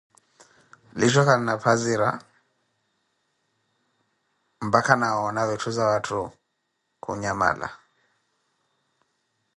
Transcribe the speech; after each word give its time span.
Liisho 0.97 1.21
kalina 1.27 1.53
phazira, 1.63 2.09
mpakha 4.67 4.93
na 4.97 5.07
woona 5.15 5.41
vitthizawatthu 5.49 6.21
kunyamala. 7.03 7.69